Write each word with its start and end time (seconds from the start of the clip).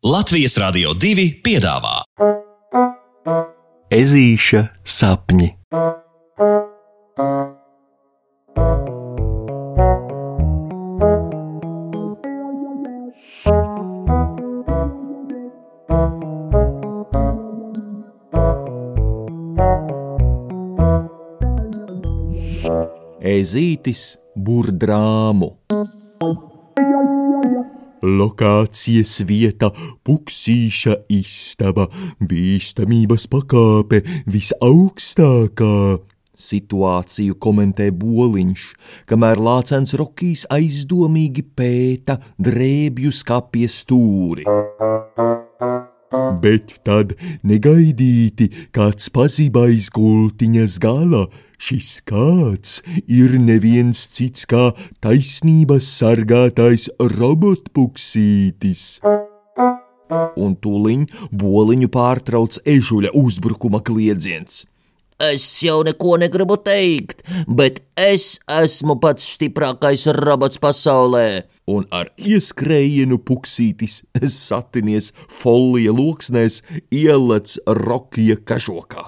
Latvijas 0.00 0.54
Rādio 0.56 0.94
2 0.96 1.26
piedāvā 1.44 1.98
Ezīša 3.92 4.62
sapņi. 4.80 5.50
Ezītis 23.20 24.16
burdrāmu. 24.32 25.52
Lokācijas 28.18 29.20
vieta- 29.26 29.70
puksīša 30.06 30.96
istaba, 31.08 31.88
bīstamības 32.20 33.26
pakāpe 33.30 34.02
visaugstākā. 34.26 36.00
Situāciju 36.40 37.36
komentē 37.36 37.90
Boliņš, 37.92 38.62
kamēr 39.06 39.36
Lācens 39.36 39.92
Rokijs 40.00 40.46
aizdomīgi 40.48 41.44
pēta 41.54 42.16
drēbju 42.40 43.12
skapja 43.12 43.68
stūri. 43.68 44.48
Bet 46.40 46.78
tad 46.86 47.14
negaidīti 47.44 48.48
kāds 48.76 49.10
pazibais 49.12 49.90
gultiņas 49.92 50.78
gala. 50.82 51.26
Šis 51.60 51.98
kāds 52.08 52.78
ir 53.04 53.36
neviens 53.36 54.00
cits 54.14 54.46
kā 54.48 54.70
taisnības 55.04 55.90
sargātais 55.98 56.88
robotpuksītis. 57.18 58.86
Un 60.40 60.56
tūliņ 60.64 61.06
boliņu 61.42 61.92
pārtrauc 61.92 62.62
ežuļa 62.64 63.12
uzbrukuma 63.20 63.82
kliedziens. 63.84 64.64
Es 65.20 65.44
jau 65.60 65.82
neko 65.84 66.14
negribu 66.16 66.56
teikt, 66.64 67.20
bet 67.44 67.82
es 68.00 68.38
esmu 68.48 68.96
pats 69.02 69.26
stiprākais 69.34 70.06
robots 70.16 70.56
pasaulē. 70.62 71.42
Un 71.68 71.84
ar 71.92 72.08
ieskrējienu 72.16 73.20
puksītis 73.28 74.00
satinies 74.32 75.12
folija 75.28 75.92
loksnēs, 75.92 76.62
ielec 76.88 77.58
rokija 77.82 78.40
kažokā. 78.48 79.04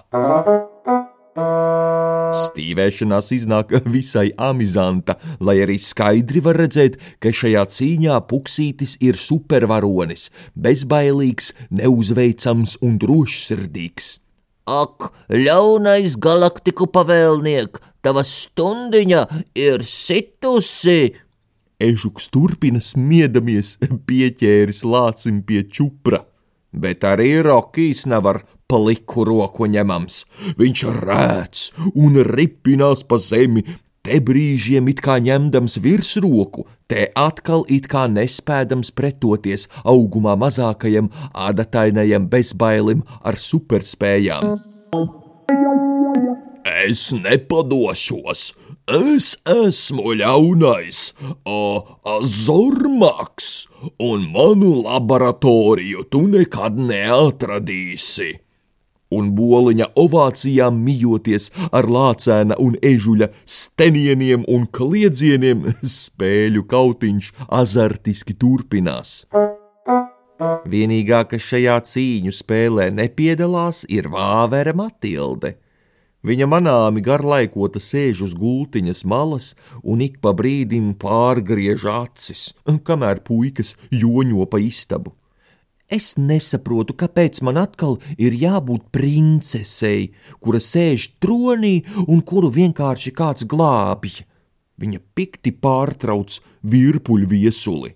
Stīvēšanās 2.33 3.33
iznāk 3.33 3.73
visai 3.95 4.29
amizanta, 4.37 5.17
lai 5.41 5.59
arī 5.65 5.79
skaidri 5.81 6.45
var 6.45 6.61
redzēt, 6.61 6.99
ka 7.25 7.33
šajā 7.33 7.65
cīņā 7.73 8.19
puksītis 8.29 8.99
ir 9.01 9.17
supervaronis, 9.17 10.29
bezbailīgs, 10.53 11.55
neuzveicams 11.81 12.77
un 12.85 13.01
drošsirdīgs. 13.01 14.19
Ak, 14.69 15.11
ļaunais 15.33 16.15
galaktiku 16.23 16.87
pavēlniek, 16.87 17.79
tava 18.03 18.23
stundiņa 18.23 19.23
ir 19.59 19.83
situsi! 19.83 21.15
Ežuks 21.83 22.29
turpina 22.31 22.79
smiedamies, 22.79 23.75
pieķēris 24.07 24.85
lācim 24.87 25.43
pie 25.43 25.65
čupra. 25.67 26.23
Bet 26.73 27.03
arī 27.05 27.43
Rokijs 27.43 28.07
nevar 28.07 28.45
paliku 28.71 29.27
roku 29.29 29.67
ņemams. 29.69 30.23
Viņš 30.57 30.85
rēc 31.03 31.65
un 31.99 32.23
ripinās 32.23 33.03
pa 33.05 33.19
zemi, 33.21 33.67
te 34.07 34.19
brīžiem 34.27 34.89
it 34.91 35.01
kā 35.05 35.19
ņemdams 35.23 35.79
virsroku, 35.85 36.67
te 36.91 37.07
atkal 37.19 37.63
it 37.71 37.87
kā 37.93 38.09
nespēdams 38.11 38.91
pretoties 38.99 39.69
augumā 39.95 40.35
mazākajam 40.43 41.11
ādatainajam 41.47 42.27
bezbailim 42.33 43.05
ar 43.23 43.39
superspējām. 43.39 44.59
Es 46.83 47.09
nepadošos! 47.15 48.53
Es 48.93 49.27
esmu 49.47 50.17
ļaunais, 50.19 51.13
Zormaks, 52.35 53.51
un 54.03 54.27
manu 54.35 54.73
laboratoriju 54.83 56.03
tu 56.11 56.25
nekad 56.27 56.81
neatradīsi 56.91 58.33
un 59.19 59.33
boliņa 59.37 59.93
ovācijām 60.03 60.79
mijoties 60.87 61.51
ar 61.73 61.89
lācēna 61.97 62.59
un 62.63 62.77
ežuļa 62.83 63.31
stenieniem 63.45 64.47
un 64.49 64.69
kliedzieniem, 64.79 65.67
spēļu 65.99 66.67
kautiņš 66.73 67.33
azartiski 67.63 68.39
turpinās. 68.39 69.23
Vienīgā, 70.73 71.23
kas 71.31 71.45
šajā 71.53 71.77
cīņu 71.87 72.33
spēlē 72.35 72.89
nepiedalās, 72.95 73.85
ir 73.89 74.09
vāvere 74.11 74.75
Matilde. 74.75 75.57
Viņa 76.23 76.47
manāmi 76.47 77.03
garlaikota 77.03 77.81
sēž 77.83 78.21
uz 78.29 78.35
gultiņas 78.39 79.03
malas 79.11 79.49
un 79.83 80.05
ik 80.07 80.21
pa 80.23 80.31
brīdim 80.39 80.93
pārgriež 81.03 81.87
acis, 81.91 82.53
kamēr 82.87 83.25
puikas 83.27 83.75
joņo 83.91 84.47
pa 84.51 84.63
istabu. 84.63 85.17
Es 85.93 86.15
nesaprotu, 86.17 86.95
kāpēc 86.97 87.43
man 87.45 87.59
atkal 87.61 87.99
ir 88.17 88.33
jābūt 88.33 88.87
princesei, 88.97 90.07
kura 90.41 90.57
sēž 90.57 91.11
tronī 91.21 91.83
un 92.07 92.23
kuru 92.25 92.49
vienkārši 92.55 93.13
kāds 93.13 93.45
glābj. 93.45 94.23
Viņa 94.81 95.01
pikti 95.13 95.53
pārtrauc 95.53 96.39
virpuļu 96.65 97.29
viesuli. 97.29 97.93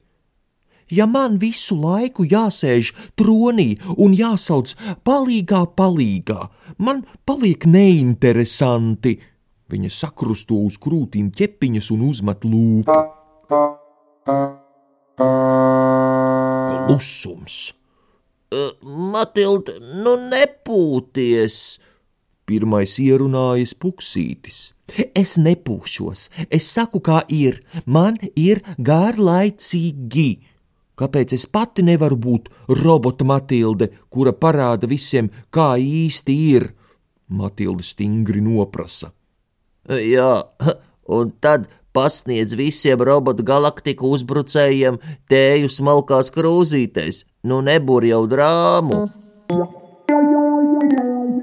Ja 0.93 1.07
man 1.11 1.39
visu 1.43 1.79
laiku 1.81 2.27
jāsēž 2.29 2.93
tronī 3.19 3.73
un 3.97 4.13
jāsauc 4.15 4.77
palīgā, 5.03 5.65
palīgā, 5.81 6.51
man 6.79 7.01
paliek 7.25 7.65
neinteresanti. 7.65 9.17
Viņa 9.73 9.91
sakrusto 9.91 10.61
uz 10.69 10.77
krūtīm 10.79 11.33
ķepiņas 11.35 11.91
un 11.97 12.05
uzmet 12.11 12.45
lūpu. 12.45 13.01
Klusums! 16.87 17.76
Matilda, 18.83 19.77
nu 20.05 20.17
nepūties! 20.31 21.61
Pirmais 22.47 22.93
ierunājas 23.03 23.73
puksītis. 23.75 24.59
Es 25.19 25.35
nepūšos, 25.43 26.29
es 26.47 26.69
saku, 26.71 27.01
kā 27.03 27.25
ir. 27.33 27.59
Man 27.91 28.21
ir 28.39 28.63
garlaicīgi. 28.79 30.29
Kāpēc 30.97 31.35
es 31.37 31.45
pati 31.51 31.83
nevaru 31.85 32.17
būt 32.17 32.47
robota 32.85 33.27
Matilde, 33.27 33.91
kura 34.09 34.33
parāda 34.33 34.87
visiem, 34.89 35.29
kā 35.51 35.75
īsti 35.77 36.37
ir? 36.55 36.71
Matilde 37.27 37.85
stingri 37.85 38.41
noprasa. 38.41 39.11
Jā, 39.91 40.39
un 41.19 41.35
tad 41.43 41.67
pasniedz 41.97 42.53
visiem 42.59 43.01
robotu 43.09 43.45
galaktiku 43.47 44.11
uzbrucējiem 44.17 44.99
tēju 45.33 45.71
smalkās 45.73 46.29
krūzītēs, 46.35 47.23
nu 47.49 47.63
nebur 47.65 48.05
jau 48.05 48.25
drāmu. 48.29 49.07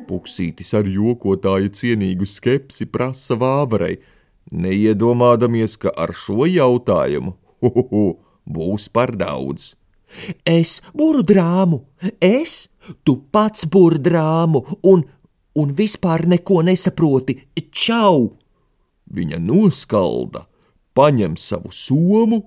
Puksītis 0.09 0.73
ar 0.77 0.89
jokotāju 0.89 1.71
cienīgu 1.79 2.27
skepsi 2.29 2.85
prasa 2.85 3.37
vāverei, 3.39 3.97
neiedomādamies, 4.53 5.79
ka 5.81 5.93
ar 6.05 6.13
šo 6.13 6.45
jautājumu 6.49 7.33
hu, 7.63 7.71
hu, 7.73 7.87
hu, 7.89 8.05
būs 8.45 8.91
par 8.93 9.15
daudz. 9.17 9.73
Es 10.45 10.77
būru 10.93 11.23
drāmu, 11.25 11.81
es, 12.21 12.67
tu 13.01 13.17
pats 13.33 13.65
būru 13.65 13.97
drāmu, 13.97 14.61
un, 14.85 15.01
un 15.57 15.73
vispār 15.73 16.27
neko 16.29 16.61
nesaproti. 16.69 17.39
Čau! 17.73 18.42
Viņa 19.13 19.37
noskalda, 19.43 20.47
paņem 20.97 21.37
savu 21.37 21.69
somu 21.73 22.41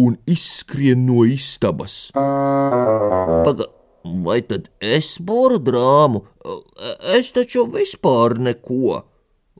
un 0.00 0.16
izskrien 0.28 1.06
no 1.06 1.24
istabas. 1.24 2.10
Paga, 2.14 3.68
vai 4.24 4.40
tad 4.44 4.68
es 4.80 5.16
boru 5.20 5.60
drāmu? 5.60 6.24
Es 7.16 7.32
taču 7.36 7.66
vispār 7.72 8.38
neko. 8.40 9.00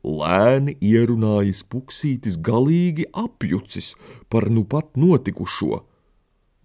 Lēni 0.01 0.79
ierunājas 0.81 1.61
puksītis 1.69 2.39
galīgi 2.41 3.05
apjucis 3.13 3.93
par 4.33 4.49
nu 4.49 4.65
pat 4.65 4.97
notikušo. 4.97 5.83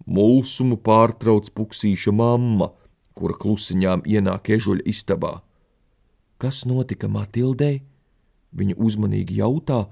Mulsumu 0.06 0.78
pārtrauc 0.80 1.50
puksīša 1.52 2.14
mamma, 2.16 2.70
kura 3.16 3.36
klusiņām 3.36 4.06
ienāk 4.08 4.48
ežuļa 4.56 4.86
istabā. 4.88 5.34
Kas 6.40 6.64
notika 6.68 7.08
Matildei? 7.12 7.82
Viņa 8.56 8.76
uzmanīgi 8.80 9.40
jautā, 9.40 9.84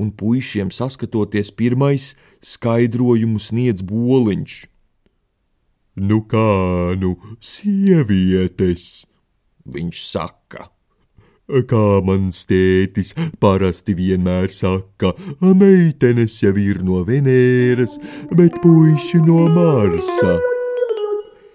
un 0.00 0.10
puišiem 0.16 0.72
saskatoties 0.72 1.52
pirmais 1.52 2.14
skaidrojumu 2.40 3.40
sniedz 3.40 3.84
boliņš. 3.86 4.58
Nu 6.00 6.20
kā, 6.24 6.96
nu, 7.00 7.16
sievietes, 7.44 9.06
viņš 9.68 10.04
saka. 10.06 10.70
Kā 11.50 11.98
mans 12.06 12.44
tētis 12.46 13.10
parasti 13.42 13.96
vienmēr 13.98 14.52
saka, 14.54 15.10
meitenes 15.42 16.36
jau 16.44 16.54
ir 16.62 16.78
no 16.86 17.02
Venēras, 17.08 17.96
bet 18.38 18.60
puiši 18.62 19.18
no 19.26 19.48
Marsa. 19.50 20.38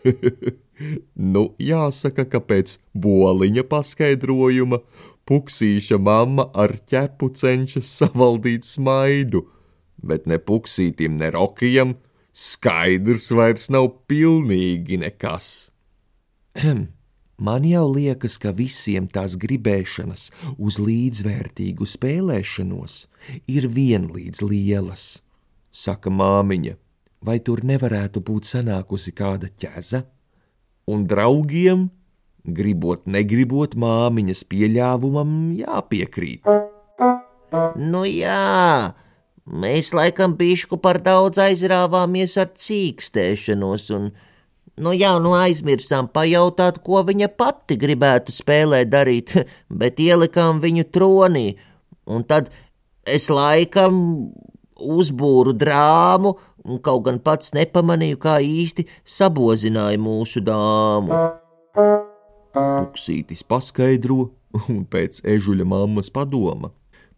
nu, 1.33 1.45
jāsaka, 1.63 2.27
ka 2.27 2.43
pēc 2.43 2.75
boliņa 2.91 3.63
paskaidrojuma 3.71 4.81
puksīša 5.29 5.99
mamma 6.01 6.49
ar 6.53 6.75
ķepu 6.89 7.31
cenšas 7.33 7.89
savaldīt 7.99 8.65
smaidu, 8.67 9.45
bet 10.01 10.27
ne 10.29 10.37
puksītim, 10.37 11.17
ne 11.21 11.31
rokijam 11.33 11.95
skaidrs 12.35 13.31
vairs 13.31 13.69
nav 13.71 13.89
pilnīgi 14.09 14.99
nekas. 15.01 15.71
Man 17.35 17.65
jau 17.67 17.87
liekas, 17.91 18.37
ka 18.39 18.53
visiem 18.55 19.09
tās 19.11 19.35
gribēšanas 19.39 20.29
uz 20.55 20.77
līdzvērtīgu 20.79 21.83
spēlēšanos 21.83 22.95
ir 23.51 23.67
vienlīdz 23.75 24.43
lielas, 24.47 25.05
saka 25.71 26.11
māmiņa. 26.11 26.77
Vai 27.25 27.39
tur 27.43 27.63
nevarētu 27.65 28.21
būt 28.23 28.47
sanākusi 28.47 29.11
kāda 29.17 29.49
ķeza? 29.49 30.05
Un 30.87 31.03
draugiem, 31.09 31.89
gribot, 32.45 33.05
negribot, 33.09 33.75
māmiņas 33.79 34.45
pieļāvumam 34.51 35.33
jāpiekrīt. 35.57 36.45
Nu 37.79 38.03
jā, 38.09 38.93
mēs 39.45 39.91
laikam 39.95 40.37
bišku 40.37 40.79
par 40.83 41.01
daudz 41.03 41.41
aizrāvāmies 41.41 42.37
ar 42.41 42.53
cīkstēšanos 42.53 43.91
un 43.97 44.09
Nu 44.75 44.91
jau 44.91 45.21
nu 45.23 45.31
aizmirsām 45.39 46.09
pajautāt, 46.11 46.81
ko 46.83 46.99
viņa 47.07 47.29
pati 47.39 47.77
gribētu 47.79 48.33
spēlē 48.35 48.81
darīt, 48.83 49.31
bet 49.79 50.01
ielikām 50.03 50.59
viņu 50.63 50.83
tronī, 50.91 51.45
un 52.11 52.25
tad 52.27 52.51
es 53.07 53.29
laikam 53.31 54.01
uzbūru 54.75 55.55
drāmu, 55.55 56.35
un 56.67 56.81
kaut 56.83 57.05
gan 57.07 57.21
pats 57.23 57.55
nepamanīju, 57.55 58.19
kā 58.19 58.35
īsti 58.43 58.83
sabozināja 59.07 60.01
mūsu 60.01 60.43
dāmu. 60.43 61.23
Puksītis 62.55 63.43
paskaidro, 63.43 64.29
un 64.71 64.85
pēc 64.87 65.19
ežuļa 65.27 65.65
mammas 65.67 66.07
padoma, 66.13 66.71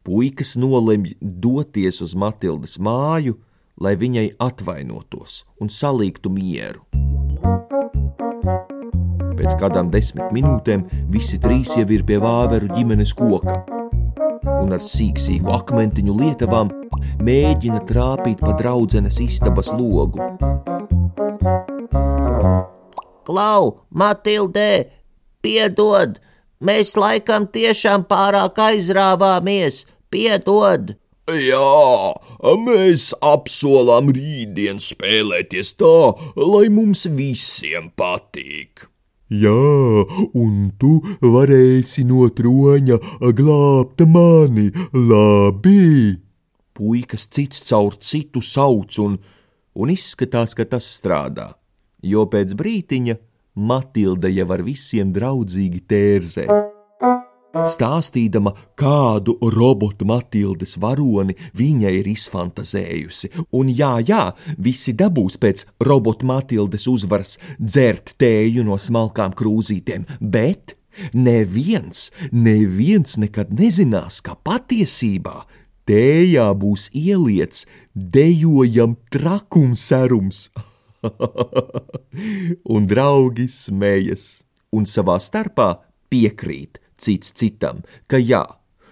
puikas 0.07 0.56
nolemj 0.57 1.13
doties 1.22 2.01
uz 2.01 2.16
Matildas 2.18 2.78
māju, 2.81 3.38
lai 3.78 3.94
viņai 4.00 4.31
atvainotos 4.42 5.44
un 5.62 5.69
salīgtu 5.69 6.34
mieru. 6.34 6.81
Pēc 9.38 9.54
kādām 9.62 9.92
desmit 9.94 10.34
minūtēm 10.34 10.88
visi 11.13 11.38
trīs 11.38 11.75
jau 11.78 11.86
ir 11.94 12.01
pie 12.07 12.18
vāveru 12.24 12.72
ģimenes 12.74 13.13
koka 13.13 13.60
un 14.57 14.74
ar 14.74 14.81
sīksīgu 14.81 15.54
akmentiņu 15.54 16.16
lietavām 16.18 16.74
mēģina 17.24 17.84
trāpīt 17.86 18.42
pa 18.42 18.56
draudzenes 18.57 19.22
istabas 19.22 19.69
logu. 19.78 20.24
Klau, 23.28 23.74
Matildē, 23.92 24.96
piedod! 25.47 26.19
Mēs 26.67 26.95
laikam 26.97 27.45
tiešām 27.53 28.07
pārāk 28.09 28.57
aizrāvāmies, 28.59 29.85
piedod! 30.11 30.95
Jā, 31.27 32.13
mēs 32.63 33.09
apsolām 33.19 34.13
rītdien 34.15 34.79
spēlēties 34.79 35.73
tā, 35.75 35.97
lai 36.39 36.69
mums 36.71 37.03
visiem 37.11 37.89
patīk. 37.99 38.88
Jā, 39.27 39.51
un 40.39 40.69
tu 40.79 40.94
varēsi 41.19 42.05
no 42.07 42.29
troņa 42.31 42.97
glābt 43.35 44.05
mani, 44.07 44.69
labi? 44.95 46.15
Puikas 46.71 47.27
cits 47.27 47.65
caur 47.67 48.00
citu 48.00 48.39
sauc, 48.39 48.95
un, 49.03 49.19
un 49.75 49.91
izskatās, 49.91 50.55
ka 50.55 50.63
tas 50.63 50.88
strādā, 50.95 51.50
jo 52.00 52.23
pēc 52.31 52.55
brītiņa 52.55 53.19
Matilda 53.57 54.30
jau 54.30 54.48
ar 54.54 54.62
visiem 54.65 55.12
draudzīgi 55.13 55.83
tērzē 55.89 56.48
stāstīdama, 57.65 58.54
kādu 58.77 59.38
robotu 59.54 60.06
Matildes 60.07 60.77
varoni 60.81 61.36
viņa 61.57 61.92
ir 62.00 62.09
izfantazējusi. 62.12 63.31
Un 63.57 63.71
jā, 63.74 63.98
jā, 64.06 64.24
visi 64.57 64.94
dabūs 64.98 65.39
pēc 65.42 65.65
robota 65.88 66.27
Matildes 66.27 66.88
uzvaras 66.92 67.38
dzert 67.57 68.15
tēju 68.21 68.65
no 68.68 68.77
smalkām 68.77 69.36
krūzītēm, 69.38 70.07
bet 70.21 70.77
neviens, 71.13 72.10
neviens 72.31 73.18
nekad 73.21 73.53
nezinās, 73.57 74.21
ka 74.21 74.38
patiesībā 74.48 75.42
tējā 75.88 76.48
būs 76.62 76.89
ieliets 76.94 77.68
dejojam 77.95 78.98
trakumserums. 79.13 80.50
un 82.73 82.88
draugi 82.89 83.47
smējas 83.51 84.25
un 84.75 84.88
savā 84.89 85.17
starpā 85.21 85.69
piekrīt 86.11 86.81
cits 86.97 87.33
citam, 87.38 87.83
ka 88.09 88.17
jā, 88.17 88.44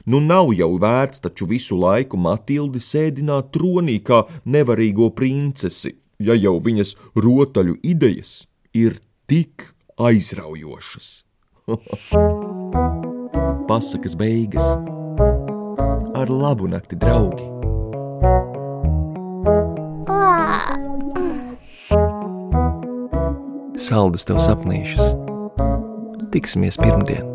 nu 0.06 0.22
nav 0.22 0.54
jau 0.54 0.76
vērts 0.82 1.24
taču 1.26 1.48
visu 1.50 1.78
laiku 1.80 2.20
Matildi 2.22 2.82
sēdināt 2.82 3.52
tronī 3.56 3.98
kā 4.06 4.24
nevarīgo 4.46 5.10
princesi, 5.18 5.96
ja 6.20 6.38
jau 6.38 6.60
viņas 6.62 6.96
rotaļu 7.18 7.80
idejas 7.84 8.46
ir 8.74 9.00
tik 9.28 9.72
aizraujošas. 9.98 11.26
Pasakas 13.70 14.14
beigas 14.20 14.76
ar 16.16 16.30
labu 16.30 16.70
nakti, 16.70 16.96
draugi! 16.96 17.55
Saldus 23.86 24.26
tev 24.26 24.40
sapnīšus! 24.42 25.12
Tiksimies 26.34 26.80
pirmdien! 26.82 27.35